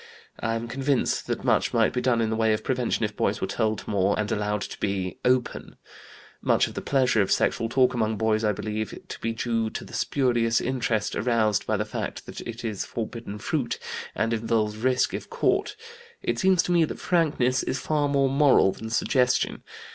I 0.39 0.55
am 0.55 0.67
convinced 0.67 1.27
that 1.27 1.43
much 1.43 1.75
might 1.75 1.93
be 1.93 2.01
done 2.01 2.21
in 2.21 2.31
the 2.31 2.35
way 2.35 2.53
of 2.53 2.63
prevention 2.63 3.05
if 3.05 3.15
boys 3.15 3.39
were 3.39 3.45
told 3.45 3.87
more, 3.87 4.17
and 4.19 4.31
allowed 4.31 4.61
to 4.61 4.79
be 4.79 5.19
open. 5.23 5.75
Much 6.41 6.65
of 6.65 6.73
the 6.73 6.81
pleasure 6.81 7.21
of 7.21 7.31
sexual 7.31 7.69
talk 7.69 7.93
among 7.93 8.17
boys 8.17 8.43
I 8.43 8.51
believe 8.51 8.97
to 9.07 9.19
be 9.19 9.31
due 9.33 9.69
to 9.69 9.85
the 9.85 9.93
spurious 9.93 10.59
interest 10.59 11.15
aroused 11.15 11.67
by 11.67 11.77
the 11.77 11.85
fact 11.85 12.25
that 12.25 12.41
it 12.41 12.65
is 12.65 12.83
forbidden 12.83 13.37
fruit, 13.37 13.77
and 14.15 14.33
involves 14.33 14.75
risk 14.75 15.13
if 15.13 15.29
caught. 15.29 15.75
It 16.23 16.39
seems 16.39 16.63
to 16.63 16.71
me 16.71 16.83
that 16.85 16.97
frankness 16.99 17.61
is 17.61 17.77
far 17.77 18.09
more 18.09 18.27
moral 18.27 18.71
than 18.71 18.89
suggestion. 18.89 19.61